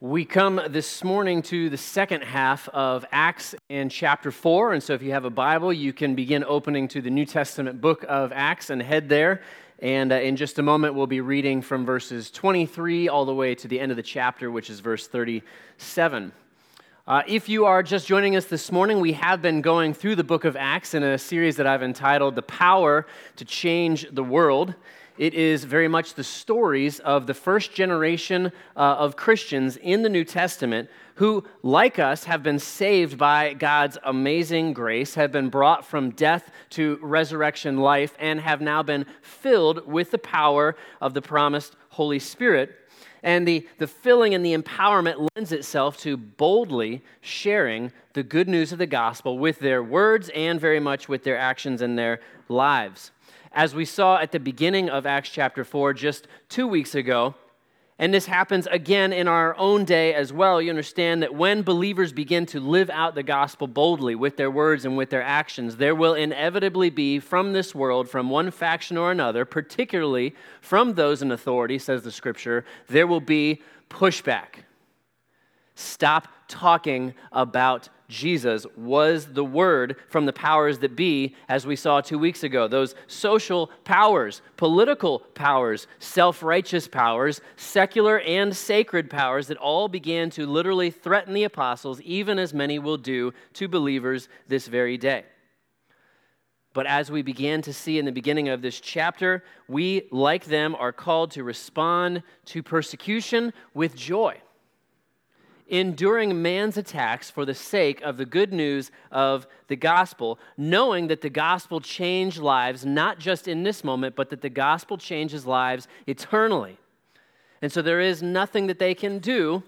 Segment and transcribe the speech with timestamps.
[0.00, 4.72] We come this morning to the second half of Acts in chapter 4.
[4.72, 7.80] And so if you have a Bible, you can begin opening to the New Testament
[7.80, 9.42] book of Acts and head there.
[9.78, 13.54] And uh, in just a moment, we'll be reading from verses 23 all the way
[13.54, 16.32] to the end of the chapter, which is verse 37.
[17.06, 20.24] Uh, if you are just joining us this morning, we have been going through the
[20.24, 24.74] book of Acts in a series that I've entitled The Power to Change the World.
[25.16, 30.08] It is very much the stories of the first generation uh, of Christians in the
[30.08, 35.86] New Testament who, like us, have been saved by God's amazing grace, have been brought
[35.86, 41.22] from death to resurrection life, and have now been filled with the power of the
[41.22, 42.74] promised Holy Spirit.
[43.22, 48.72] And the, the filling and the empowerment lends itself to boldly sharing the good news
[48.72, 53.12] of the gospel with their words and very much with their actions and their lives
[53.54, 57.34] as we saw at the beginning of Acts chapter 4 just two weeks ago.
[57.96, 60.60] And this happens again in our own day as well.
[60.60, 64.84] You understand that when believers begin to live out the gospel boldly with their words
[64.84, 69.12] and with their actions, there will inevitably be from this world, from one faction or
[69.12, 74.64] another, particularly from those in authority, says the scripture, there will be pushback.
[75.94, 82.00] Stop talking about Jesus was the word from the powers that be, as we saw
[82.00, 82.66] two weeks ago.
[82.66, 90.30] Those social powers, political powers, self righteous powers, secular and sacred powers that all began
[90.30, 95.22] to literally threaten the apostles, even as many will do to believers this very day.
[96.72, 100.74] But as we began to see in the beginning of this chapter, we, like them,
[100.74, 104.40] are called to respond to persecution with joy
[105.68, 111.20] enduring man's attacks for the sake of the good news of the gospel, knowing that
[111.20, 115.88] the gospel changed lives, not just in this moment, but that the gospel changes lives
[116.06, 116.78] eternally.
[117.62, 119.62] And so there is nothing that they can do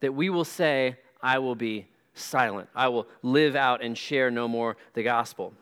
[0.00, 2.68] that we will say, I will be silent.
[2.74, 5.52] I will live out and share no more the gospel.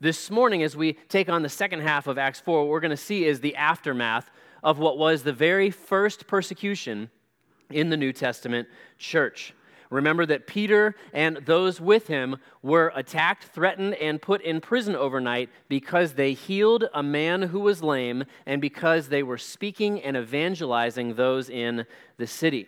[0.00, 2.90] This morning, as we take on the second half of Acts 4, what we're going
[2.90, 4.30] to see is the aftermath
[4.62, 7.10] of what was the very first persecution
[7.74, 8.68] in the New Testament
[8.98, 9.52] church.
[9.90, 15.50] Remember that Peter and those with him were attacked, threatened, and put in prison overnight
[15.68, 21.14] because they healed a man who was lame and because they were speaking and evangelizing
[21.14, 21.86] those in
[22.16, 22.66] the city.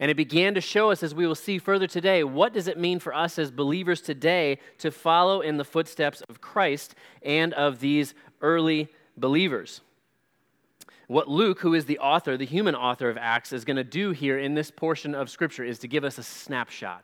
[0.00, 2.78] And it began to show us, as we will see further today, what does it
[2.78, 7.80] mean for us as believers today to follow in the footsteps of Christ and of
[7.80, 9.80] these early believers.
[11.08, 14.10] What Luke, who is the author, the human author of Acts, is going to do
[14.12, 17.02] here in this portion of Scripture is to give us a snapshot.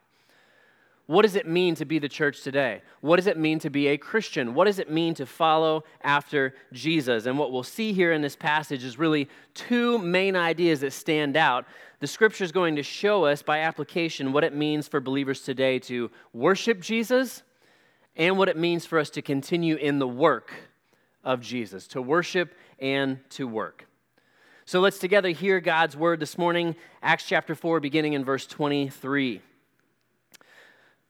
[1.06, 2.82] What does it mean to be the church today?
[3.00, 4.54] What does it mean to be a Christian?
[4.54, 7.25] What does it mean to follow after Jesus?
[7.25, 11.37] And what we'll see here in this passage is really two main ideas that stand
[11.37, 11.66] out.
[12.00, 15.78] The scripture is going to show us by application what it means for believers today
[15.81, 17.43] to worship Jesus
[18.16, 20.53] and what it means for us to continue in the work
[21.22, 23.87] of Jesus, to worship and to work.
[24.66, 29.42] So let's together hear God's word this morning, Acts chapter 4, beginning in verse 23.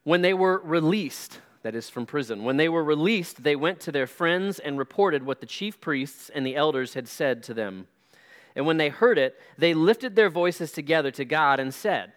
[0.03, 3.92] When they were released, that is from prison, when they were released, they went to
[3.92, 7.87] their friends and reported what the chief priests and the elders had said to them.
[8.56, 12.12] And when they heard it, they lifted their voices together to God and said,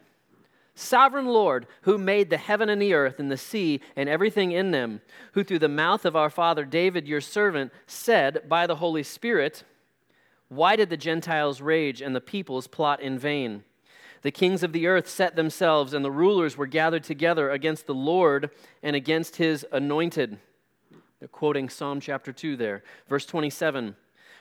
[0.73, 4.71] Sovereign Lord, who made the heaven and the earth and the sea and everything in
[4.71, 5.01] them,
[5.33, 9.63] who through the mouth of our father David, your servant, said by the Holy Spirit,
[10.49, 13.63] why did the Gentiles rage and the peoples plot in vain?
[14.21, 17.93] The kings of the earth set themselves, and the rulers were gathered together against the
[17.93, 18.49] Lord
[18.81, 20.37] and against his anointed.
[21.19, 22.83] They're quoting Psalm chapter 2 there.
[23.07, 23.95] Verse 27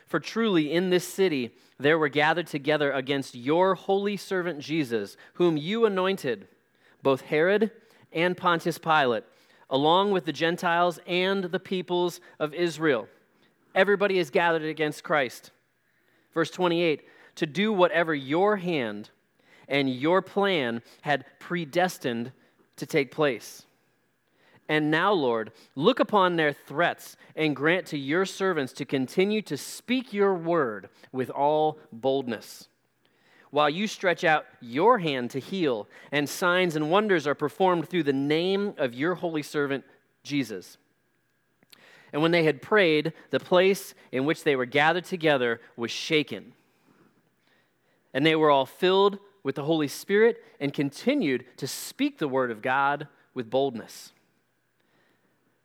[0.05, 5.57] For truly in this city there were gathered together against your holy servant Jesus, whom
[5.57, 6.47] you anointed,
[7.03, 7.71] both Herod
[8.11, 9.25] and Pontius Pilate,
[9.69, 13.07] along with the Gentiles and the peoples of Israel.
[13.75, 15.51] Everybody is gathered against Christ.
[16.33, 17.03] Verse 28
[17.35, 19.11] to do whatever your hand
[19.67, 22.31] and your plan had predestined
[22.77, 23.65] to take place.
[24.69, 29.55] And now, Lord, look upon their threats and grant to your servants to continue to
[29.55, 32.67] speak your word with all boldness.
[33.49, 38.03] While you stretch out your hand to heal, and signs and wonders are performed through
[38.03, 39.85] the name of your holy servant,
[40.23, 40.77] Jesus.
[42.13, 46.53] And when they had prayed, the place in which they were gathered together was shaken.
[48.13, 52.51] And they were all filled with the Holy Spirit and continued to speak the word
[52.51, 54.11] of God with boldness.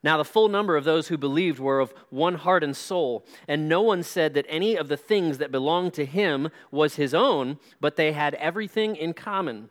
[0.04, 3.68] Now, the full number of those who believed were of one heart and soul, and
[3.68, 7.58] no one said that any of the things that belonged to him was his own,
[7.80, 9.70] but they had everything in common.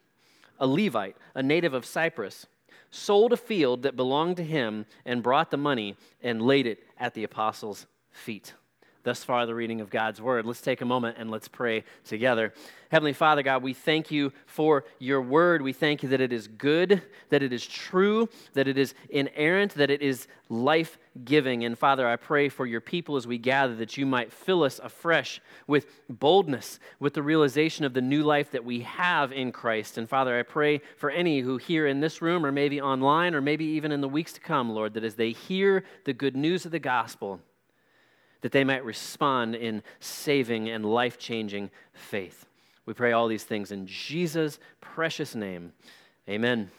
[0.61, 2.45] a Levite, a native of Cyprus,
[2.91, 7.13] sold a field that belonged to him and brought the money and laid it at
[7.13, 8.53] the apostles' feet.
[9.03, 10.45] Thus far, the reading of God's word.
[10.45, 12.53] Let's take a moment and let's pray together.
[12.89, 15.63] Heavenly Father, God, we thank you for your word.
[15.63, 19.73] We thank you that it is good, that it is true, that it is inerrant,
[19.75, 21.63] that it is life giving.
[21.63, 24.79] And Father, I pray for your people as we gather that you might fill us
[24.83, 29.97] afresh with boldness, with the realization of the new life that we have in Christ.
[29.97, 33.41] And Father, I pray for any who here in this room, or maybe online, or
[33.41, 36.65] maybe even in the weeks to come, Lord, that as they hear the good news
[36.65, 37.39] of the gospel,
[38.41, 42.45] that they might respond in saving and life changing faith.
[42.85, 45.73] We pray all these things in Jesus' precious name.
[46.27, 46.71] Amen.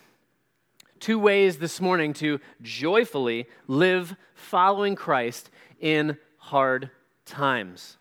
[0.99, 5.51] Two ways this morning to joyfully live following Christ
[5.81, 6.91] in hard
[7.25, 7.97] times.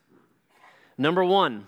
[0.98, 1.68] Number one,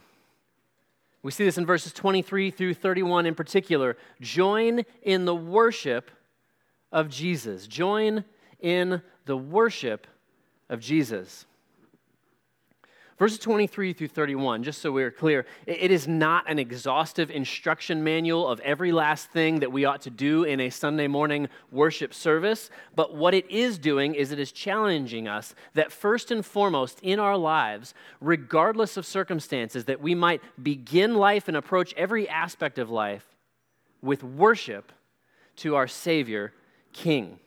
[1.24, 3.98] we see this in verses 23 through 31 in particular.
[4.20, 6.12] Join in the worship
[6.92, 7.66] of Jesus.
[7.66, 8.26] Join
[8.60, 10.06] in the worship
[10.70, 11.46] of Jesus.
[13.20, 18.48] Verses 23 through 31, just so we're clear, it is not an exhaustive instruction manual
[18.48, 22.72] of every last thing that we ought to do in a Sunday morning worship service.
[22.96, 27.20] But what it is doing is it is challenging us that first and foremost in
[27.20, 32.90] our lives, regardless of circumstances, that we might begin life and approach every aspect of
[32.90, 33.28] life
[34.02, 34.92] with worship
[35.58, 36.52] to our Savior,
[36.94, 37.40] King.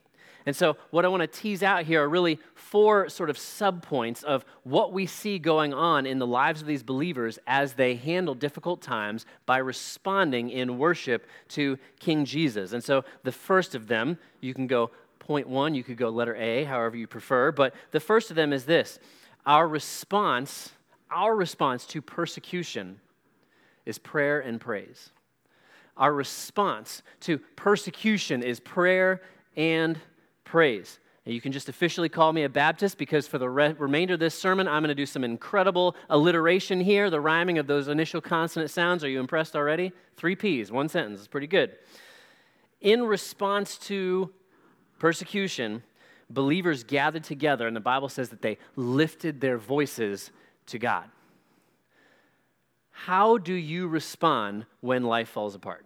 [0.46, 4.22] And so, what I want to tease out here are really four sort of subpoints
[4.22, 8.32] of what we see going on in the lives of these believers as they handle
[8.32, 12.72] difficult times by responding in worship to King Jesus.
[12.72, 16.36] And so, the first of them, you can go point one, you could go letter
[16.36, 19.00] A, however you prefer, but the first of them is this
[19.44, 20.70] our response,
[21.10, 23.00] our response to persecution
[23.84, 25.10] is prayer and praise.
[25.96, 29.22] Our response to persecution is prayer
[29.56, 29.98] and
[30.46, 30.98] praise.
[31.26, 34.20] And you can just officially call me a Baptist because for the re- remainder of
[34.20, 38.20] this sermon, I'm going to do some incredible alliteration here, the rhyming of those initial
[38.20, 39.02] consonant sounds.
[39.02, 39.92] Are you impressed already?
[40.16, 41.18] Three P's, one sentence.
[41.18, 41.72] It's pretty good.
[42.80, 44.32] In response to
[45.00, 45.82] persecution,
[46.30, 50.30] believers gathered together, and the Bible says that they lifted their voices
[50.66, 51.04] to God.
[52.92, 55.84] How do you respond when life falls apart?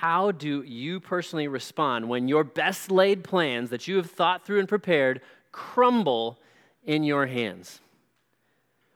[0.00, 4.60] How do you personally respond when your best laid plans that you have thought through
[4.60, 5.20] and prepared
[5.50, 6.38] crumble
[6.84, 7.80] in your hands?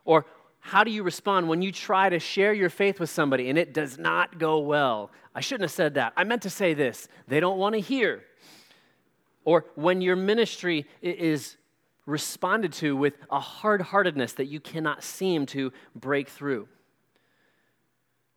[0.04, 0.26] Or
[0.60, 3.74] how do you respond when you try to share your faith with somebody and it
[3.74, 5.10] does not go well?
[5.34, 6.12] I shouldn't have said that.
[6.16, 7.08] I meant to say this.
[7.26, 8.22] They don't want to hear.
[9.44, 11.56] Or when your ministry is
[12.06, 16.68] responded to with a hard heartedness that you cannot seem to break through.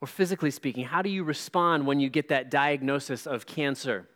[0.00, 4.06] Or physically speaking, how do you respond when you get that diagnosis of cancer?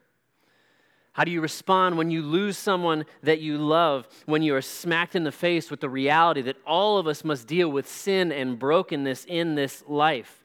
[1.13, 5.17] How do you respond when you lose someone that you love, when you are smacked
[5.17, 8.59] in the face with the reality that all of us must deal with sin and
[8.59, 10.45] brokenness in this life?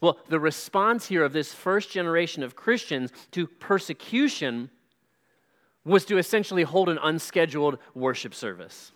[0.00, 4.70] Well, the response here of this first generation of Christians to persecution
[5.84, 8.92] was to essentially hold an unscheduled worship service.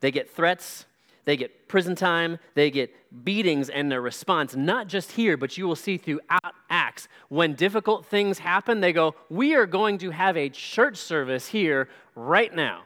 [0.00, 0.86] They get threats,
[1.28, 2.90] they get prison time, they get
[3.22, 8.06] beatings, and their response, not just here, but you will see throughout Acts, when difficult
[8.06, 12.84] things happen, they go, We are going to have a church service here right now.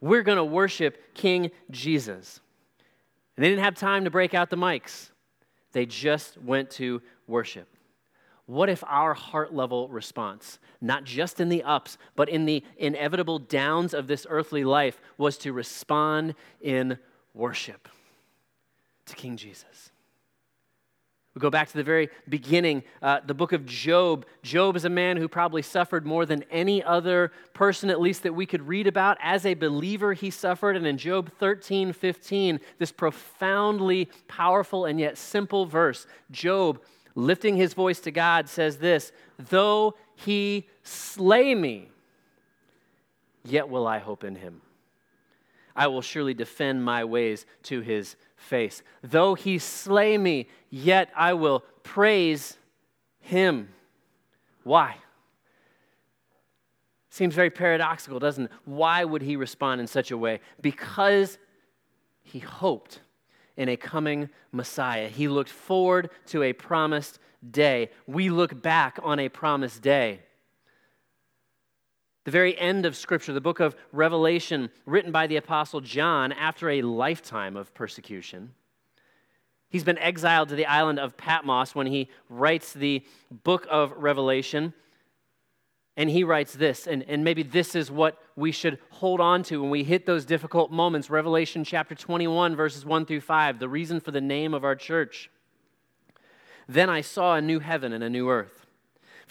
[0.00, 2.40] We're going to worship King Jesus.
[3.36, 5.12] And they didn't have time to break out the mics,
[5.70, 7.68] they just went to worship.
[8.46, 13.38] What if our heart level response, not just in the ups, but in the inevitable
[13.38, 16.98] downs of this earthly life, was to respond in
[17.34, 17.88] worship
[19.06, 19.90] to King Jesus.
[21.34, 24.26] We go back to the very beginning, uh, the book of Job.
[24.42, 28.34] Job is a man who probably suffered more than any other person, at least that
[28.34, 29.16] we could read about.
[29.22, 30.76] As a believer, he suffered.
[30.76, 36.82] And in Job 13 15, this profoundly powerful and yet simple verse, Job,
[37.14, 41.88] lifting his voice to God, says this Though he slay me,
[43.42, 44.60] yet will I hope in him.
[45.74, 48.82] I will surely defend my ways to his face.
[49.02, 52.56] Though he slay me, yet I will praise
[53.20, 53.68] him.
[54.64, 54.96] Why?
[57.10, 58.50] Seems very paradoxical, doesn't it?
[58.64, 60.40] Why would he respond in such a way?
[60.60, 61.38] Because
[62.22, 63.00] he hoped
[63.56, 65.08] in a coming Messiah.
[65.08, 67.18] He looked forward to a promised
[67.50, 67.90] day.
[68.06, 70.20] We look back on a promised day.
[72.24, 76.70] The very end of Scripture, the book of Revelation, written by the Apostle John after
[76.70, 78.54] a lifetime of persecution.
[79.68, 83.02] He's been exiled to the island of Patmos when he writes the
[83.42, 84.74] book of Revelation.
[85.96, 89.60] And he writes this, and, and maybe this is what we should hold on to
[89.60, 91.10] when we hit those difficult moments.
[91.10, 95.30] Revelation chapter 21, verses 1 through 5, the reason for the name of our church.
[96.68, 98.61] Then I saw a new heaven and a new earth.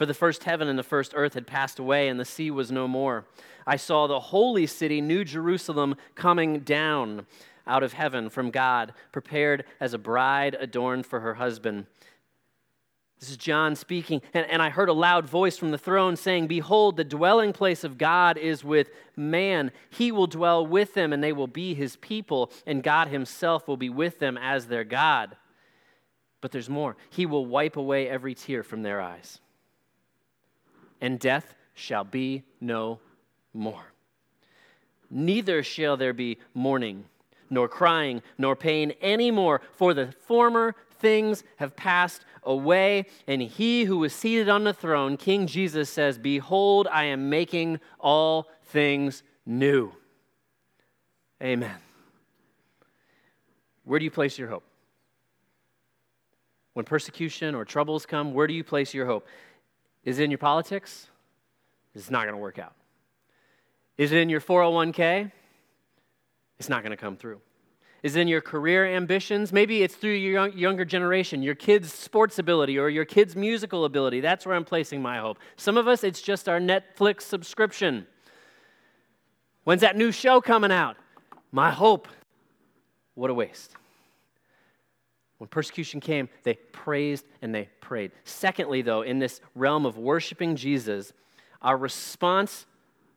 [0.01, 2.71] For the first heaven and the first earth had passed away, and the sea was
[2.71, 3.27] no more.
[3.67, 7.27] I saw the holy city, New Jerusalem, coming down
[7.67, 11.85] out of heaven from God, prepared as a bride adorned for her husband.
[13.19, 14.23] This is John speaking.
[14.33, 17.83] And, and, I heard a loud voice from the throne saying, Behold, the dwelling place
[17.83, 19.71] of God is with man.
[19.91, 23.77] He will dwell with them, and they will be his people, and God himself will
[23.77, 25.37] be with them as their God.
[26.41, 26.97] But there's more.
[27.11, 29.39] He will wipe away every tear from their eyes
[31.01, 32.99] and death shall be no
[33.53, 33.91] more.
[35.09, 37.05] Neither shall there be mourning,
[37.49, 43.07] nor crying, nor pain any more, for the former things have passed away.
[43.27, 47.79] And he who was seated on the throne, King Jesus, says, Behold, I am making
[47.99, 49.91] all things new.
[51.43, 51.75] Amen.
[53.83, 54.63] Where do you place your hope?
[56.73, 59.27] When persecution or troubles come, where do you place your hope?
[60.03, 61.07] Is it in your politics?
[61.93, 62.73] It's not going to work out.
[63.97, 65.31] Is it in your 401k?
[66.59, 67.41] It's not going to come through.
[68.03, 69.53] Is it in your career ambitions?
[69.53, 74.21] Maybe it's through your younger generation, your kids' sports ability or your kids' musical ability.
[74.21, 75.37] That's where I'm placing my hope.
[75.55, 78.07] Some of us, it's just our Netflix subscription.
[79.65, 80.97] When's that new show coming out?
[81.51, 82.07] My hope.
[83.13, 83.75] What a waste.
[85.41, 88.11] When persecution came, they praised and they prayed.
[88.25, 91.13] Secondly, though, in this realm of worshiping Jesus,
[91.63, 92.67] our response,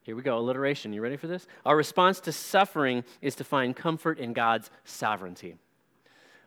[0.04, 0.95] here we go, alliteration.
[0.95, 1.47] You ready for this?
[1.66, 5.57] Our response to suffering is to find comfort in God's sovereignty.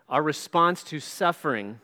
[0.09, 1.79] Our response to suffering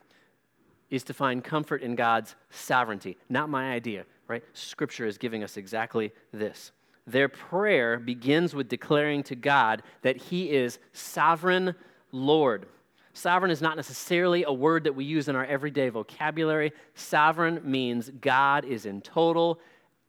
[0.89, 3.15] is to find comfort in God's sovereignty.
[3.29, 4.43] Not my idea, right?
[4.53, 6.71] Scripture is giving us exactly this.
[7.05, 11.75] Their prayer begins with declaring to God that He is sovereign
[12.11, 12.65] Lord.
[13.13, 16.73] Sovereign is not necessarily a word that we use in our everyday vocabulary.
[16.95, 19.59] Sovereign means God is in total,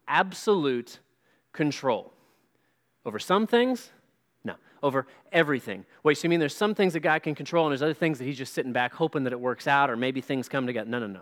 [0.08, 1.00] absolute
[1.52, 2.12] control.
[3.04, 3.90] Over some things?
[4.42, 4.54] No.
[4.82, 5.84] Over everything.
[6.02, 8.18] Wait, so you mean there's some things that God can control and there's other things
[8.18, 10.88] that He's just sitting back hoping that it works out or maybe things come together?
[10.88, 11.20] No, no, no.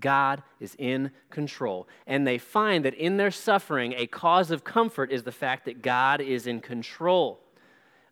[0.00, 1.86] God is in control.
[2.06, 5.82] And they find that in their suffering, a cause of comfort is the fact that
[5.82, 7.40] God is in control.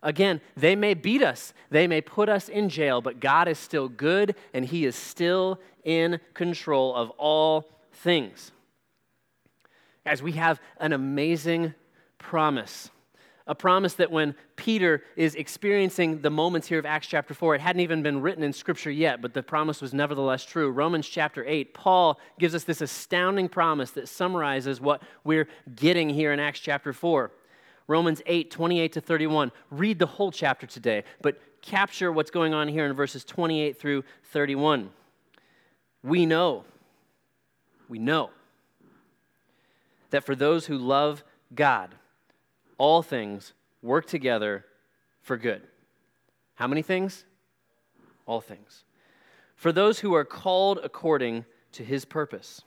[0.03, 3.87] Again, they may beat us, they may put us in jail, but God is still
[3.87, 8.51] good and He is still in control of all things.
[10.05, 11.75] Guys, we have an amazing
[12.17, 12.89] promise.
[13.47, 17.61] A promise that when Peter is experiencing the moments here of Acts chapter 4, it
[17.61, 20.71] hadn't even been written in Scripture yet, but the promise was nevertheless true.
[20.71, 26.31] Romans chapter 8, Paul gives us this astounding promise that summarizes what we're getting here
[26.31, 27.31] in Acts chapter 4.
[27.87, 29.51] Romans 8, 28 to 31.
[29.69, 34.03] Read the whole chapter today, but capture what's going on here in verses 28 through
[34.31, 34.89] 31.
[36.03, 36.65] We know,
[37.87, 38.31] we know
[40.09, 41.23] that for those who love
[41.53, 41.95] God,
[42.77, 44.65] all things work together
[45.21, 45.61] for good.
[46.55, 47.25] How many things?
[48.25, 48.83] All things.
[49.55, 52.61] For those who are called according to his purpose.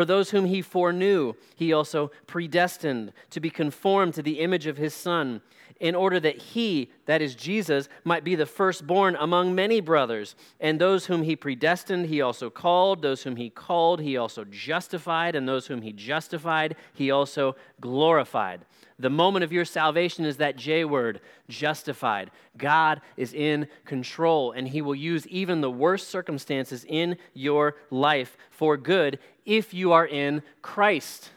[0.00, 4.78] For those whom he foreknew, he also predestined to be conformed to the image of
[4.78, 5.42] his Son,
[5.78, 10.36] in order that he, that is Jesus, might be the firstborn among many brothers.
[10.58, 13.02] And those whom he predestined, he also called.
[13.02, 15.36] Those whom he called, he also justified.
[15.36, 18.64] And those whom he justified, he also glorified.
[18.98, 22.30] The moment of your salvation is that J word, justified.
[22.58, 28.36] God is in control, and He will use even the worst circumstances in your life
[28.50, 29.18] for good
[29.50, 31.30] if you are in Christ.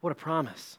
[0.00, 0.78] What a promise.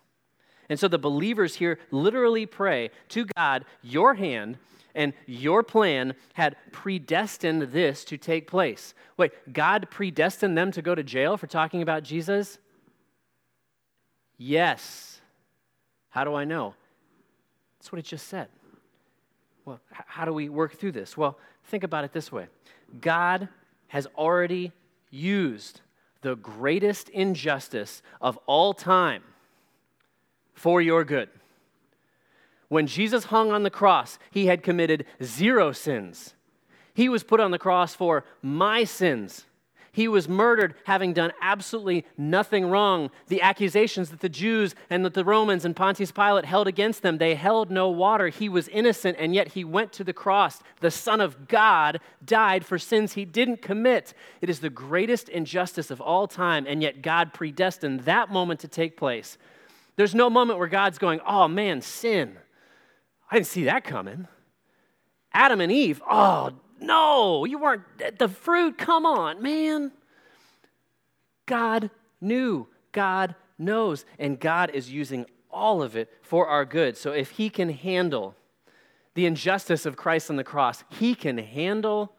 [0.69, 4.57] And so the believers here literally pray to God, your hand
[4.95, 8.93] and your plan had predestined this to take place.
[9.17, 12.57] Wait, God predestined them to go to jail for talking about Jesus?
[14.37, 15.19] Yes.
[16.09, 16.73] How do I know?
[17.77, 18.47] That's what it just said.
[19.65, 21.17] Well, how do we work through this?
[21.17, 22.47] Well, think about it this way
[23.01, 23.49] God
[23.89, 24.71] has already
[25.11, 25.81] used
[26.21, 29.23] the greatest injustice of all time
[30.53, 31.29] for your good.
[32.69, 36.35] When Jesus hung on the cross, he had committed zero sins.
[36.93, 39.45] He was put on the cross for my sins.
[39.93, 43.11] He was murdered having done absolutely nothing wrong.
[43.27, 47.17] The accusations that the Jews and that the Romans and Pontius Pilate held against them,
[47.17, 48.29] they held no water.
[48.29, 50.63] He was innocent, and yet he went to the cross.
[50.79, 54.13] The Son of God died for sins he didn't commit.
[54.39, 58.69] It is the greatest injustice of all time, and yet God predestined that moment to
[58.69, 59.37] take place.
[59.97, 62.37] There's no moment where God's going, oh man, sin.
[63.29, 64.27] I didn't see that coming.
[65.33, 67.83] Adam and Eve, oh, no, you weren't.
[68.17, 69.91] The fruit, come on, man.
[71.45, 76.97] God knew, God knows, and God is using all of it for our good.
[76.97, 78.35] So if He can handle
[79.13, 82.13] the injustice of Christ on the cross, He can handle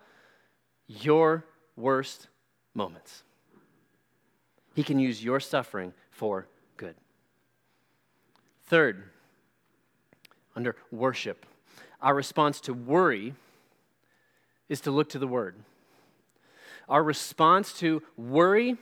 [0.86, 1.44] your
[1.76, 2.28] worst
[2.72, 3.24] moments.
[4.74, 6.94] He can use your suffering for good.
[8.66, 9.02] Third,
[10.54, 11.46] under worship,
[12.00, 13.34] our response to worry
[14.72, 15.54] is to look to the Word.
[16.88, 18.78] Our response to worry,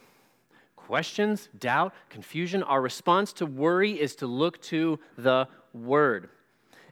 [0.76, 6.30] questions, doubt, confusion, our response to worry is to look to the Word.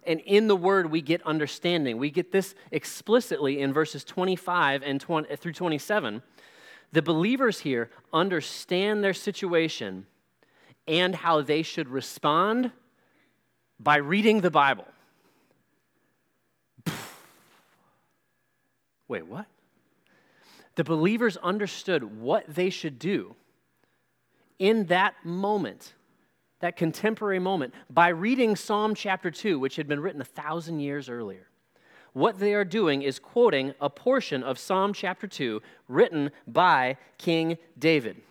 [0.05, 1.97] And in the Word, we get understanding.
[1.99, 6.21] We get this explicitly in verses 25 and 20, through 27.
[6.90, 10.07] The believers here understand their situation
[10.88, 12.73] and how they should respond
[13.78, 14.87] by reading the Bible.
[19.09, 19.47] Wait, what?
[20.77, 23.35] The believers understood what they should do
[24.59, 25.95] in that moment,
[26.61, 31.09] that contemporary moment, by reading Psalm chapter 2, which had been written a thousand years
[31.09, 31.49] earlier.
[32.12, 37.59] What they are doing is quoting a portion of Psalm chapter 2 written by King
[37.79, 38.23] David.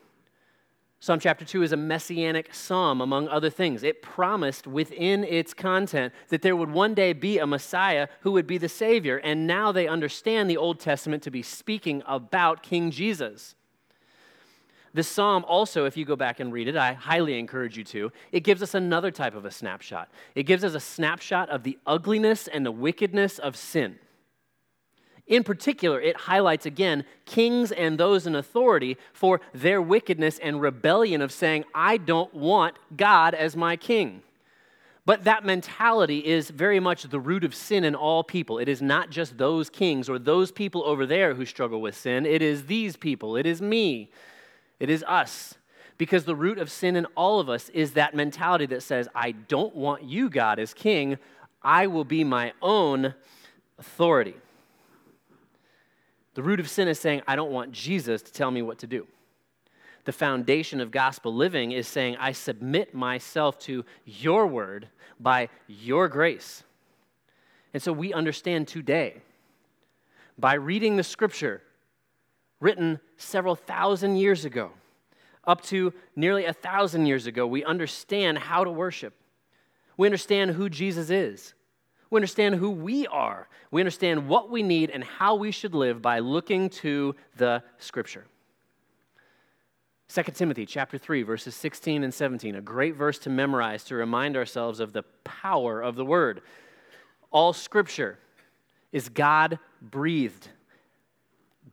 [1.00, 3.84] Psalm chapter 2 is a messianic psalm, among other things.
[3.84, 8.48] It promised within its content that there would one day be a Messiah who would
[8.48, 12.90] be the Savior, and now they understand the Old Testament to be speaking about King
[12.90, 13.54] Jesus.
[14.92, 18.12] This psalm also, if you go back and read it, I highly encourage you to,
[18.32, 20.10] it gives us another type of a snapshot.
[20.34, 24.00] It gives us a snapshot of the ugliness and the wickedness of sin.
[25.28, 31.22] In particular, it highlights again kings and those in authority for their wickedness and rebellion
[31.22, 34.22] of saying, I don't want God as my king.
[35.06, 38.58] But that mentality is very much the root of sin in all people.
[38.60, 42.26] It is not just those kings or those people over there who struggle with sin.
[42.26, 43.38] It is these people.
[43.38, 44.12] It is me.
[44.80, 45.56] It is us.
[45.98, 49.32] Because the root of sin in all of us is that mentality that says, I
[49.32, 51.18] don't want you, God, as king.
[51.62, 53.14] I will be my own
[53.80, 54.36] authority.
[56.38, 58.86] The root of sin is saying, I don't want Jesus to tell me what to
[58.86, 59.08] do.
[60.06, 64.88] The foundation of gospel living is saying, I submit myself to your word
[65.20, 66.62] by your grace.
[67.74, 69.24] And so we understand today,
[70.38, 71.64] by reading the scripture
[72.60, 74.70] written several thousand years ago,
[75.44, 79.16] up to nearly a thousand years ago, we understand how to worship.
[79.98, 81.56] We understand who Jesus is.
[82.10, 83.48] We understand who we are.
[83.72, 88.26] We understand what we need and how we should live by looking to the scripture.
[90.10, 94.38] 2 Timothy chapter 3 verses 16 and 17, a great verse to memorize to remind
[94.38, 96.42] ourselves of the power of the word.
[97.30, 98.18] All scripture
[98.94, 100.48] is God breathed,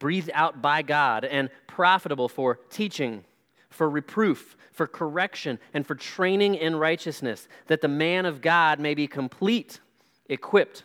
[0.01, 3.25] breathed out by God and profitable for teaching,
[3.71, 8.95] for reproof, for correction, and for training in righteousness, that the man of God may
[8.95, 9.79] be complete
[10.29, 10.83] equipped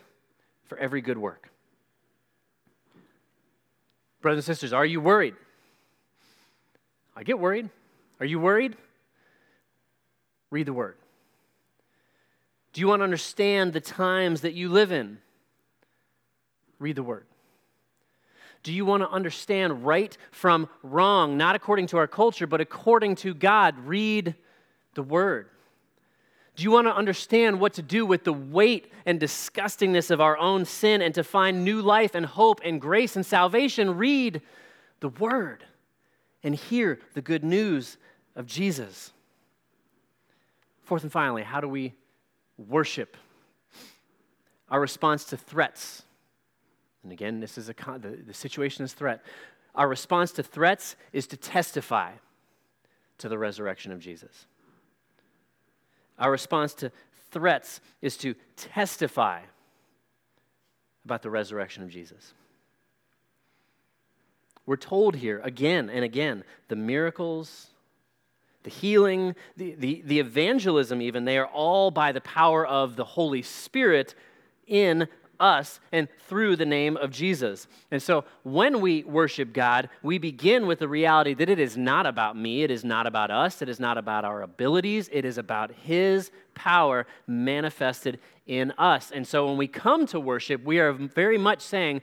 [0.66, 1.50] for every good work.
[4.20, 5.34] Brothers and sisters, are you worried?
[7.16, 7.70] I get worried.
[8.18, 8.76] Are you worried?
[10.50, 10.96] Read the word.
[12.72, 15.18] Do you want to understand the times that you live in?
[16.78, 17.26] Read the word.
[18.62, 23.16] Do you want to understand right from wrong, not according to our culture, but according
[23.16, 23.74] to God?
[23.86, 24.34] Read
[24.94, 25.48] the word.
[26.60, 30.36] Do you want to understand what to do with the weight and disgustingness of our
[30.36, 33.96] own sin and to find new life and hope and grace and salvation?
[33.96, 34.42] Read
[35.00, 35.64] the Word
[36.42, 37.96] and hear the good news
[38.36, 39.10] of Jesus.
[40.82, 41.94] Fourth and finally, how do we
[42.58, 43.16] worship?
[44.68, 46.02] Our response to threats.
[47.02, 49.22] And again, this is a the, the situation is threat.
[49.74, 52.12] Our response to threats is to testify
[53.16, 54.44] to the resurrection of Jesus
[56.20, 56.92] Our response to
[57.30, 59.40] threats is to testify
[61.04, 62.34] about the resurrection of Jesus.
[64.66, 67.68] We're told here again and again the miracles,
[68.62, 73.04] the healing, the, the, the evangelism, even, they are all by the power of the
[73.04, 74.14] Holy Spirit
[74.66, 75.08] in
[75.40, 77.66] us and through the name of Jesus.
[77.90, 82.06] And so when we worship God, we begin with the reality that it is not
[82.06, 85.38] about me, it is not about us, it is not about our abilities, it is
[85.38, 89.10] about His power manifested in us.
[89.10, 92.02] And so when we come to worship, we are very much saying,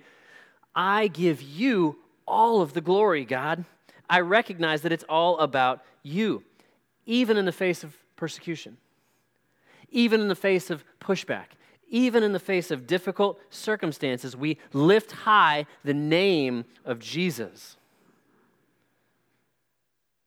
[0.76, 1.98] I give you
[2.28, 3.66] all of the glory, God.
[4.10, 6.44] I recognize that it's all about you,
[7.06, 8.78] even in the face of persecution,
[9.90, 11.48] even in the face of pushback,
[11.90, 17.78] even in the face of difficult circumstances, we lift high the name of Jesus.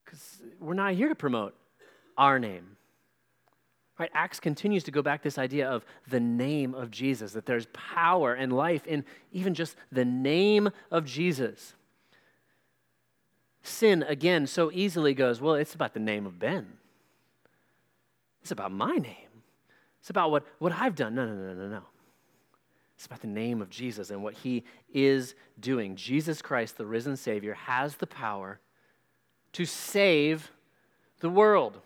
[0.05, 1.55] Because we're not here to promote
[2.17, 2.77] our name.
[3.99, 4.11] Right?
[4.15, 8.33] Acts continues to go back this idea of the name of Jesus, that there's power
[8.33, 11.75] and life in even just the name of Jesus.
[13.63, 16.67] Sin, again, so easily goes, well, it's about the name of Ben.
[18.41, 19.30] It's about my name.
[20.01, 21.15] It's about what, what I've done.
[21.15, 21.83] No, no, no, no, no.
[22.97, 25.97] It's about the name of Jesus and what he is doing.
[25.97, 28.61] Jesus Christ, the risen Savior, has the power
[29.53, 30.51] to save
[31.21, 31.81] the world.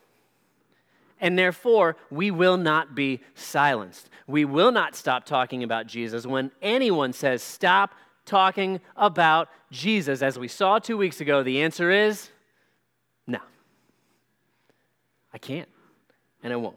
[1.21, 4.11] And therefore, we will not be silenced.
[4.27, 7.95] We will not stop talking about Jesus when anyone says, Stop
[8.27, 10.23] talking about Jesus.
[10.23, 12.31] As we saw two weeks ago, the answer is
[13.27, 13.39] no.
[15.33, 15.69] I can't,
[16.43, 16.77] and I won't.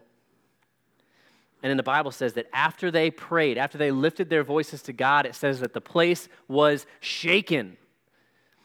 [1.62, 4.92] And then the Bible says that after they prayed, after they lifted their voices to
[4.92, 7.76] God, it says that the place was shaken.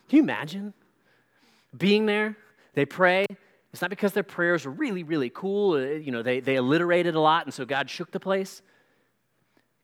[0.09, 0.73] Can you imagine
[1.75, 2.37] being there?
[2.75, 3.25] They pray.
[3.71, 5.73] It's not because their prayers were really, really cool.
[5.73, 8.61] Uh, you know, they, they alliterated a lot, and so God shook the place.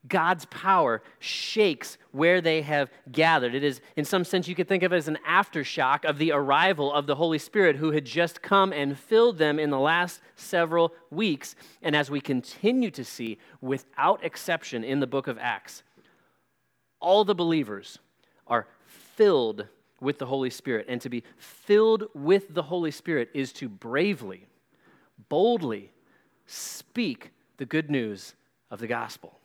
[0.07, 3.53] God's power shakes where they have gathered.
[3.53, 6.31] It is, in some sense, you could think of it as an aftershock of the
[6.31, 10.21] arrival of the Holy Spirit who had just come and filled them in the last
[10.35, 11.55] several weeks.
[11.81, 15.83] And as we continue to see, without exception in the book of Acts,
[17.01, 17.99] all the believers
[18.47, 19.67] are filled
[19.99, 20.85] with the Holy Spirit.
[20.87, 24.47] And to be filled with the Holy Spirit is to bravely,
[25.27, 25.91] boldly
[26.45, 28.33] speak the good news
[28.71, 29.38] of the gospel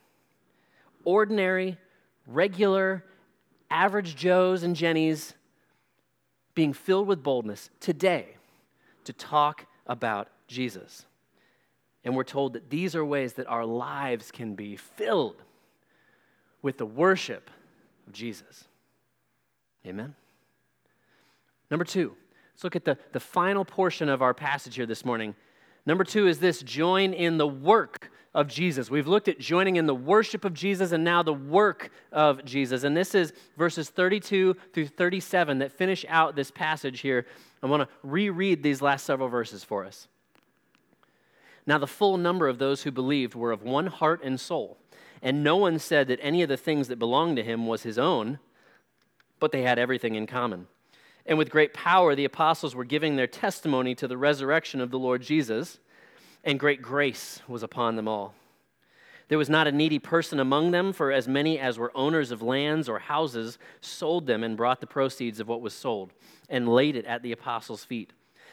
[1.04, 1.78] ordinary,
[2.26, 3.04] regular,
[3.70, 5.34] average Joes and Jennies
[6.54, 8.36] being filled with boldness today
[9.04, 11.04] to talk about Jesus.
[12.04, 15.42] And we're told that these are ways that our lives can be filled
[16.62, 17.50] with the worship
[18.06, 18.64] of Jesus.
[19.86, 20.14] Amen.
[21.70, 22.14] Number two,
[22.52, 25.34] let's look at the, the final portion of our passage here this morning.
[25.86, 28.90] Number two is this join in the work of Jesus.
[28.90, 32.82] We've looked at joining in the worship of Jesus and now the work of Jesus.
[32.82, 37.26] And this is verses 32 through 37 that finish out this passage here.
[37.62, 40.08] I want to reread these last several verses for us.
[41.66, 44.76] Now, the full number of those who believed were of one heart and soul,
[45.22, 47.98] and no one said that any of the things that belonged to him was his
[47.98, 48.38] own,
[49.40, 50.66] but they had everything in common.
[51.24, 54.98] And with great power, the apostles were giving their testimony to the resurrection of the
[54.98, 55.78] Lord Jesus
[56.44, 58.34] and great grace was upon them all.
[59.28, 62.42] There was not a needy person among them, for as many as were owners of
[62.42, 66.12] lands or houses sold them and brought the proceeds of what was sold
[66.48, 68.12] and laid it at the apostles' feet.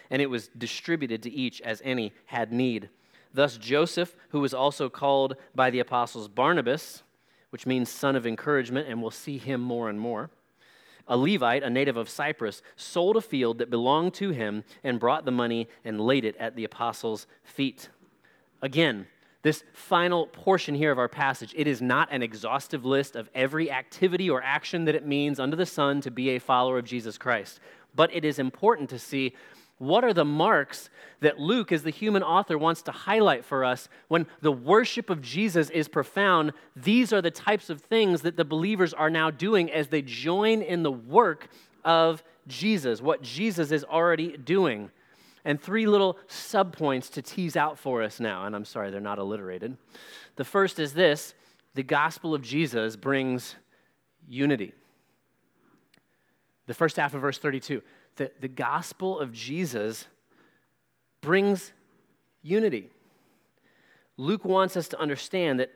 [0.09, 2.89] And it was distributed to each as any had need.
[3.33, 7.03] Thus, Joseph, who was also called by the apostles Barnabas,
[7.49, 10.29] which means son of encouragement, and we'll see him more and more
[11.11, 15.25] a Levite, a native of Cyprus, sold a field that belonged to him and brought
[15.25, 17.89] the money and laid it at the apostles' feet.
[18.61, 19.07] Again,
[19.41, 23.69] this final portion here of our passage, it is not an exhaustive list of every
[23.69, 27.17] activity or action that it means under the sun to be a follower of Jesus
[27.17, 27.59] Christ.
[27.93, 29.35] But it is important to see
[29.81, 30.91] what are the marks
[31.21, 35.23] that Luke, as the human author, wants to highlight for us when the worship of
[35.23, 36.53] Jesus is profound?
[36.75, 40.61] These are the types of things that the believers are now doing as they join
[40.61, 41.49] in the work
[41.83, 44.91] of Jesus, what Jesus is already doing.
[45.45, 48.45] And three little subpoints to tease out for us now.
[48.45, 49.77] And I'm sorry, they're not alliterated.
[50.35, 51.33] The first is this
[51.73, 53.55] the gospel of Jesus brings
[54.29, 54.73] unity.
[56.67, 57.81] The first half of verse 32
[58.21, 60.07] the, the gospel of Jesus
[61.21, 61.73] brings
[62.43, 62.89] unity.
[64.17, 65.71] Luke wants us to understand that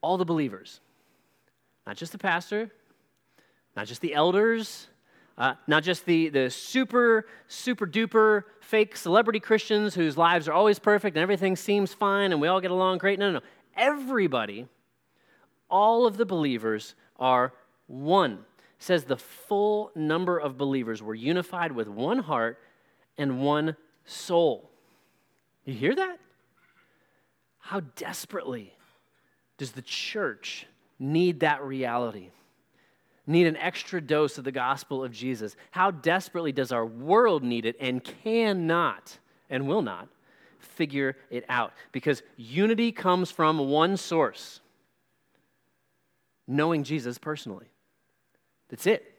[0.00, 0.80] all the believers,
[1.86, 2.70] not just the pastor,
[3.76, 4.88] not just the elders,
[5.38, 10.78] Uh, not just the, the super, super duper fake celebrity Christians whose lives are always
[10.78, 13.18] perfect and everything seems fine and we all get along great.
[13.18, 13.44] No, no, no.
[13.74, 14.68] Everybody,
[15.70, 17.54] all of the believers are
[17.86, 18.44] one.
[18.82, 22.58] Says the full number of believers were unified with one heart
[23.16, 24.72] and one soul.
[25.64, 26.18] You hear that?
[27.60, 28.74] How desperately
[29.56, 30.66] does the church
[30.98, 32.30] need that reality?
[33.24, 35.54] Need an extra dose of the gospel of Jesus?
[35.70, 39.16] How desperately does our world need it and cannot
[39.48, 40.08] and will not
[40.58, 41.72] figure it out?
[41.92, 44.60] Because unity comes from one source
[46.48, 47.68] knowing Jesus personally.
[48.72, 49.14] That's it.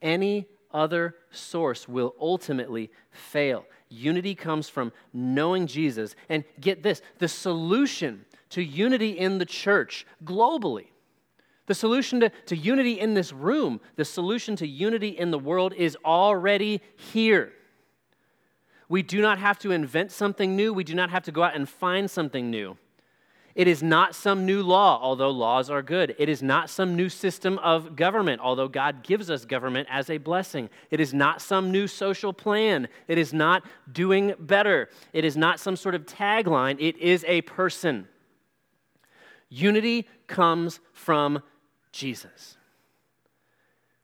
[0.00, 3.64] Any other source will ultimately fail.
[3.88, 6.14] Unity comes from knowing Jesus.
[6.28, 10.86] And get this the solution to unity in the church globally,
[11.66, 15.74] the solution to, to unity in this room, the solution to unity in the world
[15.74, 17.52] is already here.
[18.88, 20.72] We do not have to invent something new.
[20.72, 22.76] We do not have to go out and find something new.
[23.54, 26.16] It is not some new law, although laws are good.
[26.18, 30.18] It is not some new system of government, although God gives us government as a
[30.18, 30.70] blessing.
[30.90, 32.88] It is not some new social plan.
[33.06, 34.88] It is not doing better.
[35.12, 36.76] It is not some sort of tagline.
[36.80, 38.08] It is a person.
[39.50, 41.40] Unity comes from
[41.92, 42.56] Jesus.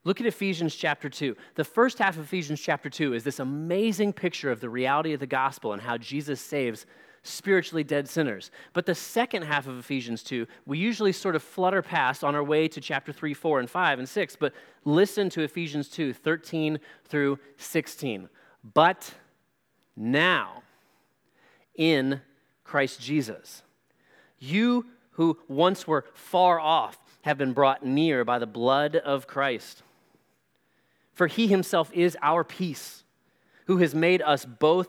[0.05, 1.37] Look at Ephesians chapter 2.
[1.57, 5.21] The first half of Ephesians chapter 2 is this amazing picture of the reality of
[5.21, 6.87] the gospel and how Jesus saves
[7.23, 8.51] spiritually dead sinners.
[8.73, 12.43] But the second half of Ephesians 2, we usually sort of flutter past on our
[12.43, 14.37] way to chapter 3, 4, and 5, and 6.
[14.37, 14.55] But
[14.85, 18.29] listen to Ephesians 2, 13 through 16.
[18.75, 19.13] But
[19.97, 20.63] now,
[21.75, 22.21] in
[22.65, 23.63] Christ Jesus,
[24.39, 29.83] you who once were far off have been brought near by the blood of Christ.
[31.13, 33.05] For he himself is our peace,
[33.67, 34.89] who has made us both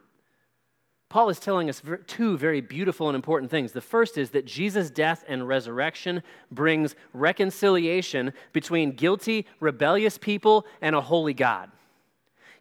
[1.11, 3.73] Paul is telling us two very beautiful and important things.
[3.73, 10.95] The first is that Jesus' death and resurrection brings reconciliation between guilty, rebellious people and
[10.95, 11.69] a holy God.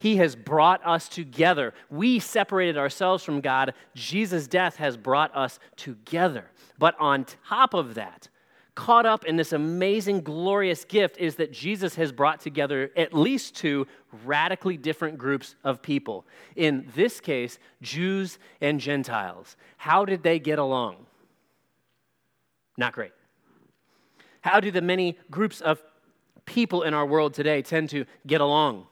[0.01, 1.75] He has brought us together.
[1.91, 3.73] We separated ourselves from God.
[3.95, 6.51] Jesus' death has brought us together.
[6.77, 8.31] But on top of that,
[8.81, 13.55] caught up in this amazing, glorious gift is that Jesus has brought together at least
[13.55, 13.87] two
[14.25, 16.25] radically different groups of people.
[16.57, 19.59] In this case, Jews and Gentiles.
[19.77, 20.97] How did they get along?
[22.79, 23.12] Not great.
[24.40, 25.83] How do the many groups of
[26.47, 28.87] people in our world today tend to get along?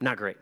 [0.00, 0.38] Not great.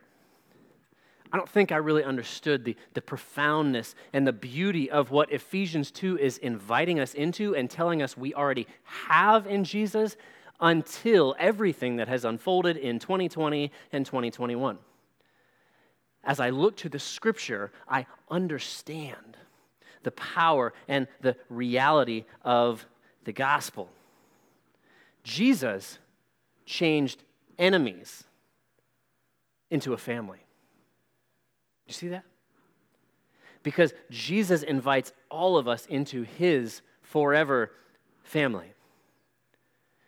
[1.32, 5.90] I don't think I really understood the, the profoundness and the beauty of what Ephesians
[5.90, 10.16] 2 is inviting us into and telling us we already have in Jesus
[10.60, 14.78] until everything that has unfolded in 2020 and 2021.
[16.24, 19.36] As I look to the scripture, I understand
[20.02, 22.86] the power and the reality of
[23.24, 23.90] the gospel.
[25.24, 25.98] Jesus
[26.64, 27.22] changed
[27.58, 28.24] enemies
[29.70, 30.38] into a family
[31.88, 32.24] you see that?
[33.62, 37.72] Because Jesus invites all of us into his forever
[38.22, 38.72] family.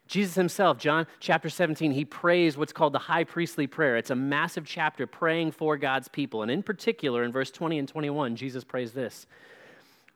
[0.07, 3.97] Jesus himself, John chapter 17, he prays what's called the high priestly prayer.
[3.97, 6.43] It's a massive chapter praying for God's people.
[6.43, 9.27] And in particular, in verse 20 and 21, Jesus prays this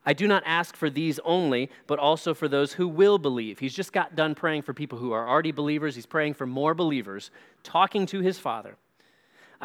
[0.05, 3.59] I do not ask for these only, but also for those who will believe.
[3.59, 5.95] He's just got done praying for people who are already believers.
[5.95, 7.31] He's praying for more believers,
[7.63, 8.75] talking to his Father.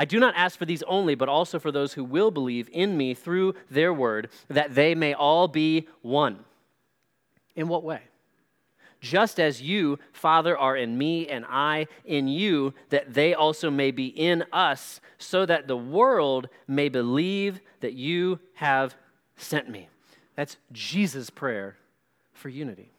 [0.01, 2.97] I do not ask for these only, but also for those who will believe in
[2.97, 6.39] me through their word, that they may all be one.
[7.55, 8.01] In what way?
[9.03, 13.91] Just as you, Father, are in me and I in you, that they also may
[13.91, 18.95] be in us, so that the world may believe that you have
[19.37, 19.91] sent me.
[20.35, 21.77] That's Jesus' prayer
[22.33, 22.91] for unity.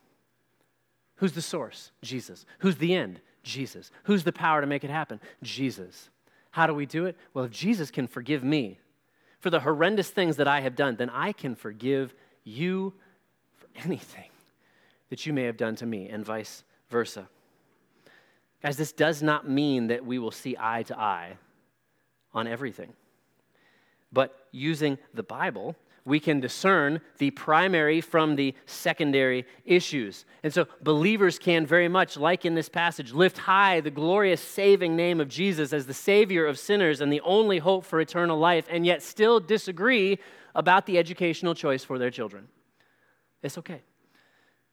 [1.16, 1.90] Who's the source?
[2.04, 2.46] Jesus.
[2.60, 3.22] Who's the end?
[3.42, 3.90] Jesus.
[4.04, 5.20] Who's the power to make it happen?
[5.42, 6.12] Jesus.
[6.52, 7.18] How do we do it?
[7.34, 8.80] Well, if Jesus can forgive me
[9.40, 12.94] for the horrendous things that I have done, then I can forgive you
[13.56, 14.30] for anything
[15.10, 17.28] that you may have done to me, and vice versa.
[18.64, 21.38] Guys, this does not mean that we will see eye to eye
[22.34, 22.94] on everything.
[24.14, 30.26] But using the Bible, we can discern the primary from the secondary issues.
[30.44, 34.96] And so believers can very much, like in this passage, lift high the glorious saving
[34.96, 38.66] name of Jesus as the Savior of sinners and the only hope for eternal life,
[38.70, 40.18] and yet still disagree
[40.56, 42.48] about the educational choice for their children.
[43.44, 43.82] It's okay.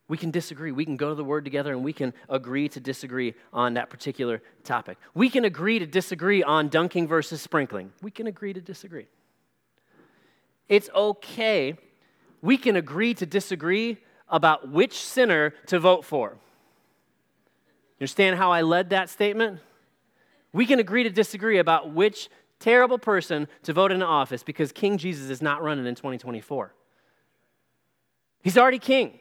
[0.08, 0.72] We can disagree.
[0.72, 3.90] We can go to the Word together and we can agree to disagree on that
[3.90, 4.96] particular topic.
[5.14, 7.92] We can agree to disagree on dunking versus sprinkling.
[8.00, 9.06] We can agree to disagree.
[10.68, 11.76] It's okay.
[12.42, 16.36] We can agree to disagree about which sinner to vote for.
[17.98, 19.60] You understand how I led that statement?
[20.52, 22.28] We can agree to disagree about which
[22.60, 26.72] terrible person to vote into office because King Jesus is not running in 2024.
[28.42, 29.18] He's already king,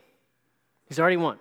[0.85, 1.37] he's already won.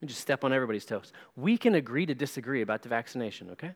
[0.00, 1.12] Let me just step on everybody's toes.
[1.36, 3.72] We can agree to disagree about the vaccination, okay?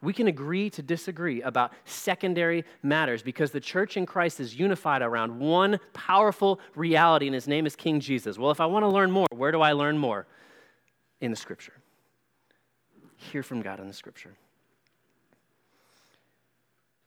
[0.00, 5.02] We can agree to disagree about secondary matters because the church in Christ is unified
[5.02, 8.38] around one powerful reality, and his name is King Jesus.
[8.38, 10.26] Well, if I want to learn more, where do I learn more?
[11.20, 11.72] In the scripture.
[13.16, 14.34] Hear from God in the scripture.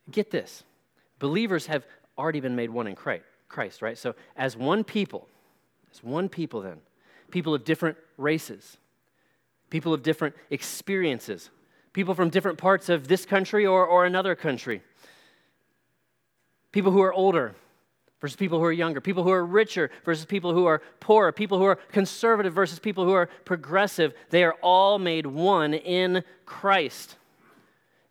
[0.09, 0.63] Get this
[1.19, 1.85] believers have
[2.17, 3.97] already been made one in Christ, right?
[3.97, 5.29] So, as one people,
[5.93, 6.81] as one people, then,
[7.29, 8.77] people of different races,
[9.69, 11.49] people of different experiences,
[11.93, 14.81] people from different parts of this country or, or another country,
[16.71, 17.55] people who are older
[18.21, 21.57] versus people who are younger, people who are richer versus people who are poorer, people
[21.57, 24.13] who are conservative versus people who are progressive.
[24.29, 27.17] They are all made one in Christ.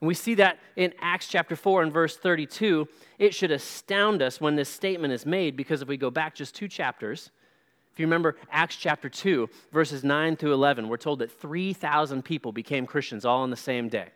[0.01, 2.89] And we see that in Acts chapter 4 and verse 32.
[3.19, 6.55] It should astound us when this statement is made because if we go back just
[6.55, 7.31] two chapters,
[8.01, 12.87] you remember Acts chapter 2, verses 9 through 11, we're told that 3,000 people became
[12.87, 14.09] Christians all on the same day.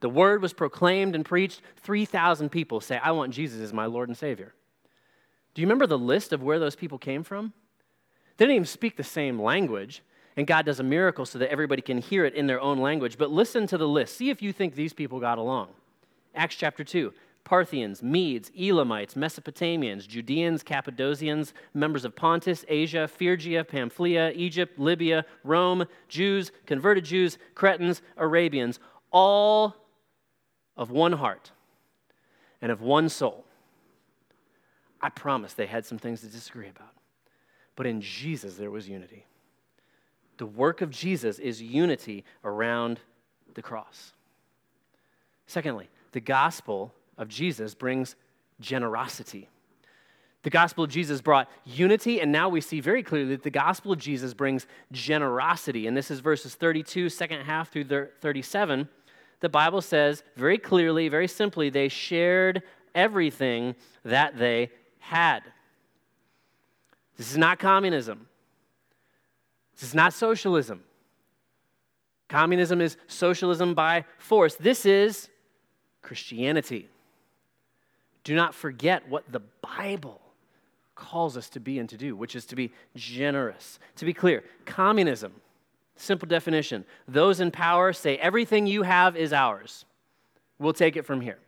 [0.00, 1.62] The word was proclaimed and preached.
[1.76, 4.52] 3,000 people say, I want Jesus as my Lord and Savior.
[5.54, 7.52] Do you remember the list of where those people came from?
[8.36, 10.02] They didn't even speak the same language,
[10.36, 13.16] and God does a miracle so that everybody can hear it in their own language.
[13.16, 14.16] But listen to the list.
[14.16, 15.68] See if you think these people got along.
[16.34, 17.14] Acts chapter 2
[17.46, 25.86] Parthians, Medes, Elamites, Mesopotamians, Judeans, Cappadocians, members of Pontus, Asia, Phrygia, Pamphylia, Egypt, Libya, Rome,
[26.08, 28.80] Jews, converted Jews, Cretans, Arabians,
[29.12, 29.76] all
[30.76, 31.52] of one heart
[32.60, 33.44] and of one soul.
[35.00, 36.94] I promise they had some things to disagree about.
[37.76, 39.24] But in Jesus, there was unity.
[40.38, 42.98] The work of Jesus is unity around
[43.54, 44.14] the cross.
[45.46, 48.16] Secondly, the gospel of Jesus brings
[48.60, 49.48] generosity.
[50.42, 53.90] The gospel of Jesus brought unity, and now we see very clearly that the gospel
[53.90, 55.88] of Jesus brings generosity.
[55.88, 58.88] And this is verses 32, second half through 37.
[59.40, 62.62] The Bible says very clearly, very simply, they shared
[62.94, 63.74] everything
[64.04, 65.40] that they had.
[67.16, 68.28] This is not communism.
[69.74, 70.84] This is not socialism.
[72.28, 74.54] Communism is socialism by force.
[74.54, 75.28] This is
[76.02, 76.88] Christianity.
[78.26, 79.38] Do not forget what the
[79.78, 80.20] Bible
[80.96, 83.78] calls us to be and to do, which is to be generous.
[83.94, 85.32] To be clear, communism,
[85.94, 89.84] simple definition those in power say everything you have is ours.
[90.58, 91.38] We'll take it from here.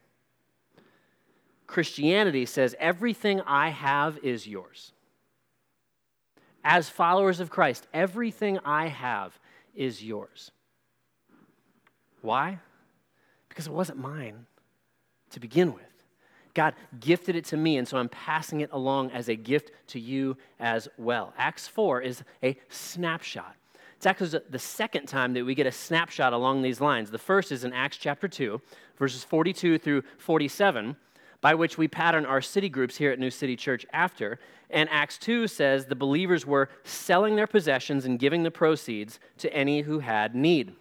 [1.66, 4.92] Christianity says everything I have is yours.
[6.62, 9.36] As followers of Christ, everything I have
[9.74, 10.52] is yours.
[12.22, 12.60] Why?
[13.48, 14.46] Because it wasn't mine
[15.30, 15.87] to begin with.
[16.58, 20.00] God gifted it to me, and so I'm passing it along as a gift to
[20.00, 21.32] you as well.
[21.38, 23.54] Acts 4 is a snapshot.
[23.96, 27.12] It's actually the second time that we get a snapshot along these lines.
[27.12, 28.60] The first is in Acts chapter 2,
[28.98, 30.96] verses 42 through 47,
[31.40, 34.40] by which we pattern our city groups here at New City Church after.
[34.68, 39.52] And Acts 2 says the believers were selling their possessions and giving the proceeds to
[39.54, 40.74] any who had need.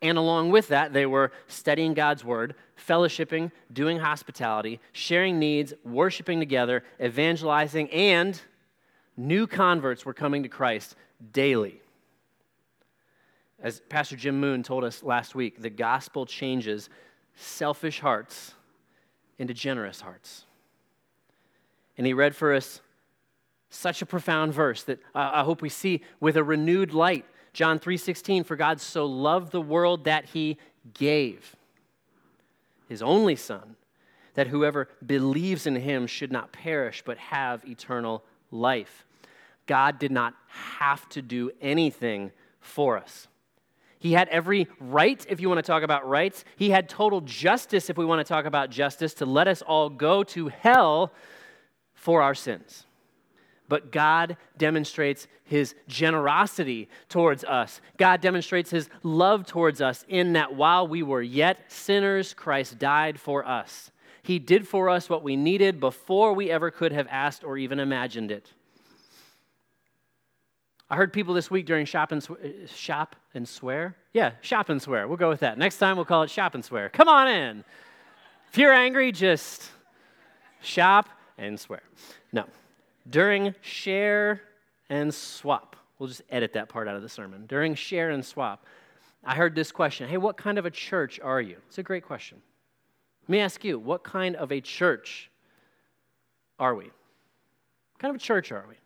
[0.00, 6.38] And along with that, they were studying God's word, fellowshipping, doing hospitality, sharing needs, worshiping
[6.38, 8.40] together, evangelizing, and
[9.16, 10.94] new converts were coming to Christ
[11.32, 11.82] daily.
[13.60, 16.88] As Pastor Jim Moon told us last week, the gospel changes
[17.34, 18.54] selfish hearts
[19.38, 20.44] into generous hearts.
[21.96, 22.80] And he read for us
[23.68, 28.44] such a profound verse that I hope we see with a renewed light John 3:16
[28.44, 30.58] for God so loved the world that he
[30.94, 31.56] gave
[32.88, 33.76] his only son
[34.34, 39.04] that whoever believes in him should not perish but have eternal life.
[39.66, 43.28] God did not have to do anything for us.
[43.98, 46.44] He had every right, if you want to talk about rights.
[46.56, 49.90] He had total justice, if we want to talk about justice, to let us all
[49.90, 51.12] go to hell
[51.94, 52.86] for our sins.
[53.68, 57.80] But God demonstrates his generosity towards us.
[57.96, 63.20] God demonstrates his love towards us in that while we were yet sinners, Christ died
[63.20, 63.90] for us.
[64.22, 67.78] He did for us what we needed before we ever could have asked or even
[67.78, 68.52] imagined it.
[70.90, 73.96] I heard people this week during shop and, sw- uh, shop and swear.
[74.14, 75.06] Yeah, shop and swear.
[75.06, 75.58] We'll go with that.
[75.58, 76.88] Next time we'll call it shop and swear.
[76.88, 77.64] Come on in.
[78.50, 79.70] If you're angry, just
[80.62, 81.82] shop and swear.
[82.32, 82.46] No.
[83.08, 84.42] During share
[84.88, 87.46] and swap, we'll just edit that part out of the sermon.
[87.46, 88.66] During share and swap,
[89.24, 91.56] I heard this question Hey, what kind of a church are you?
[91.68, 92.40] It's a great question.
[93.22, 95.30] Let me ask you, what kind of a church
[96.58, 96.84] are we?
[96.84, 98.76] What kind of a church are we?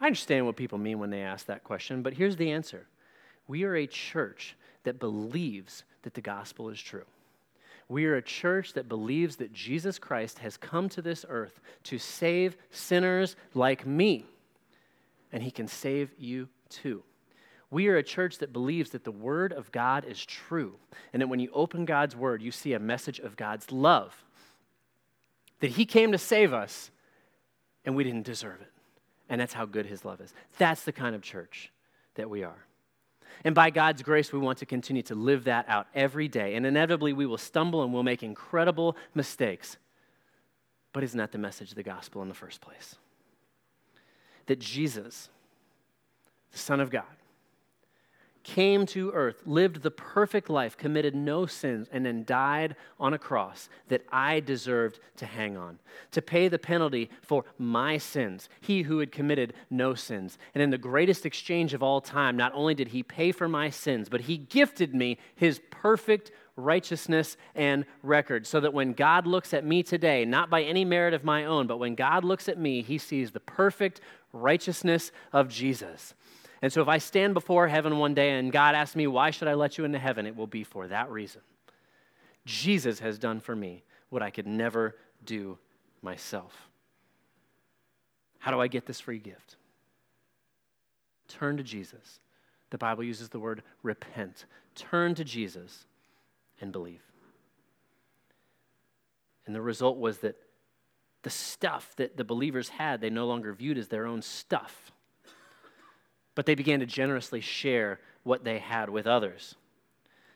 [0.00, 2.86] I understand what people mean when they ask that question, but here's the answer
[3.46, 7.04] We are a church that believes that the gospel is true.
[7.88, 11.98] We are a church that believes that Jesus Christ has come to this earth to
[11.98, 14.26] save sinners like me,
[15.32, 17.02] and he can save you too.
[17.70, 20.74] We are a church that believes that the Word of God is true,
[21.12, 24.24] and that when you open God's Word, you see a message of God's love.
[25.60, 26.90] That He came to save us,
[27.84, 28.72] and we didn't deserve it.
[29.28, 30.34] And that's how good his love is.
[30.58, 31.72] That's the kind of church
[32.16, 32.66] that we are.
[33.44, 36.54] And by God's grace, we want to continue to live that out every day.
[36.54, 39.76] And inevitably, we will stumble and we'll make incredible mistakes.
[40.92, 42.96] But isn't that the message of the gospel in the first place?
[44.46, 45.28] That Jesus,
[46.52, 47.04] the Son of God,
[48.42, 53.18] came to earth, lived the perfect life, committed no sins, and then died on a
[53.18, 55.78] cross that I deserved to hang on,
[56.10, 60.38] to pay the penalty for my sins, he who had committed no sins.
[60.54, 63.70] And in the greatest exchange of all time, not only did he pay for my
[63.70, 69.54] sins, but he gifted me his perfect righteousness and record, so that when God looks
[69.54, 72.58] at me today, not by any merit of my own, but when God looks at
[72.58, 74.00] me, he sees the perfect
[74.32, 76.14] righteousness of Jesus.
[76.62, 79.48] And so if I stand before heaven one day and God asks me, Why should
[79.48, 80.26] I let you into heaven?
[80.26, 81.42] it will be for that reason.
[82.46, 85.58] Jesus has done for me what I could never do
[86.00, 86.70] myself.
[88.38, 89.56] How do I get this free gift?
[91.28, 92.20] Turn to Jesus.
[92.70, 94.46] The Bible uses the word repent.
[94.74, 95.86] Turn to Jesus
[96.60, 97.02] and believe.
[99.46, 100.36] And the result was that
[101.22, 104.92] the stuff that the believers had, they no longer viewed as their own stuff
[106.34, 109.54] but they began to generously share what they had with others.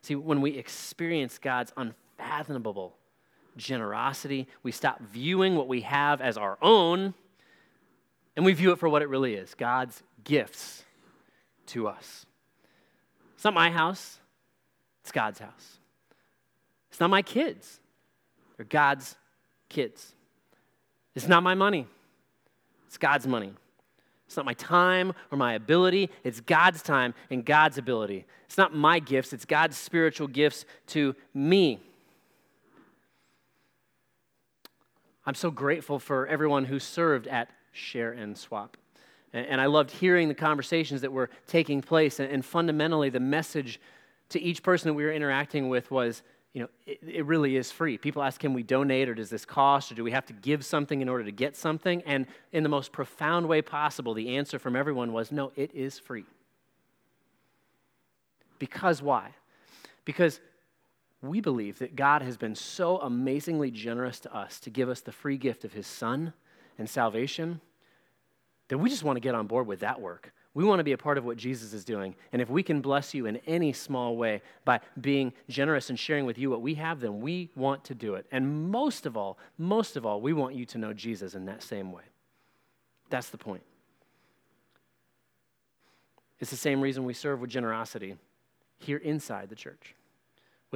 [0.02, 2.96] See, when we experience God's unfathomable
[3.56, 7.14] generosity, we stop viewing what we have as our own
[8.36, 10.84] and we view it for what it really is God's gifts
[11.66, 12.26] to us.
[13.34, 14.18] It's not my house,
[15.02, 15.78] it's God's house.
[16.90, 17.80] It's not my kids,
[18.56, 19.16] they're God's
[19.68, 20.12] kids.
[21.14, 21.86] It's not my money,
[22.86, 23.52] it's God's money.
[24.26, 26.10] It's not my time or my ability.
[26.24, 28.24] It's God's time and God's ability.
[28.46, 31.80] It's not my gifts, it's God's spiritual gifts to me.
[35.24, 38.76] I'm so grateful for everyone who served at Share and Swap.
[39.32, 42.20] And I loved hearing the conversations that were taking place.
[42.20, 43.80] And fundamentally, the message
[44.30, 46.22] to each person that we were interacting with was
[46.56, 47.98] you know, it, it, really is free.
[47.98, 50.64] People ask, can we donate or does this cost or do we have to give
[50.64, 52.00] something in order to get something?
[52.06, 55.98] And in the most profound way possible, the answer from everyone was no, it is
[55.98, 56.24] free.
[58.58, 59.34] Because why?
[60.06, 60.40] Because
[61.20, 65.12] we believe that God has been so amazingly generous to us to give us the
[65.12, 66.32] free gift of His Son
[66.78, 67.60] and salvation
[68.68, 70.32] that we just want to get on board with that work.
[70.56, 72.14] We want to be a part of what Jesus is doing.
[72.32, 76.24] And if we can bless you in any small way by being generous and sharing
[76.24, 78.24] with you what we have, then we want to do it.
[78.32, 81.62] And most of all, most of all, we want you to know Jesus in that
[81.62, 82.04] same way.
[83.10, 83.64] That's the point.
[86.40, 88.16] It's the same reason we serve with generosity
[88.78, 89.94] here inside the church.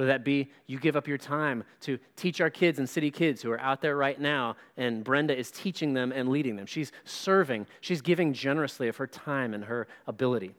[0.01, 3.39] Whether that be you give up your time to teach our kids and city kids
[3.39, 6.65] who are out there right now, and Brenda is teaching them and leading them.
[6.65, 10.55] She's serving, she's giving generously of her time and her ability.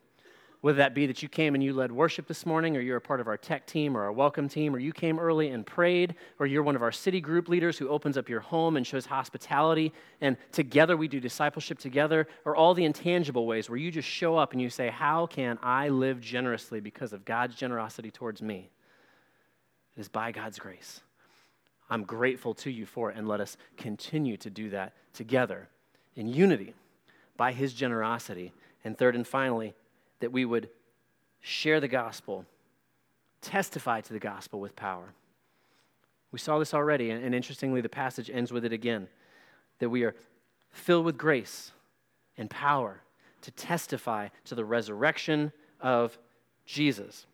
[0.60, 3.00] Whether that be that you came and you led worship this morning, or you're a
[3.00, 6.14] part of our tech team or our welcome team, or you came early and prayed,
[6.38, 9.06] or you're one of our city group leaders who opens up your home and shows
[9.06, 14.06] hospitality, and together we do discipleship together, or all the intangible ways where you just
[14.06, 18.40] show up and you say, How can I live generously because of God's generosity towards
[18.40, 18.70] me?
[19.96, 21.00] It is by God's grace.
[21.90, 25.68] I'm grateful to you for it, and let us continue to do that together
[26.16, 26.74] in unity
[27.36, 28.52] by His generosity.
[28.84, 29.74] And third and finally,
[30.20, 30.70] that we would
[31.40, 32.46] share the gospel,
[33.40, 35.12] testify to the gospel with power.
[36.30, 39.08] We saw this already, and interestingly, the passage ends with it again
[39.80, 40.14] that we are
[40.70, 41.72] filled with grace
[42.38, 43.02] and power
[43.42, 46.16] to testify to the resurrection of
[46.64, 47.26] Jesus.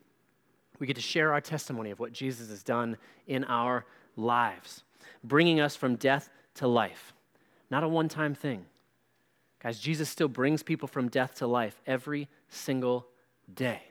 [0.78, 3.84] We get to share our testimony of what Jesus has done in our
[4.16, 4.84] lives,
[5.24, 7.12] bringing us from death to life.
[7.70, 8.64] Not a one time thing.
[9.62, 13.06] Guys, Jesus still brings people from death to life every single
[13.52, 13.82] day.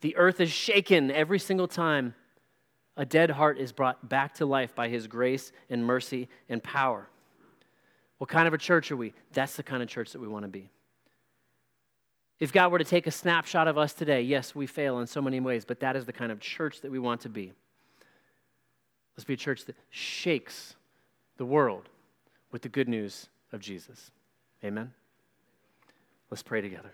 [0.00, 2.14] The earth is shaken every single time
[2.98, 7.08] a dead heart is brought back to life by his grace and mercy and power.
[8.18, 9.14] What kind of a church are we?
[9.32, 10.68] That's the kind of church that we want to be.
[12.40, 15.20] If God were to take a snapshot of us today, yes, we fail in so
[15.20, 17.52] many ways, but that is the kind of church that we want to be.
[19.16, 20.76] Let's be a church that shakes
[21.36, 21.88] the world
[22.52, 24.12] with the good news of Jesus.
[24.64, 24.92] Amen.
[26.30, 26.92] Let's pray together.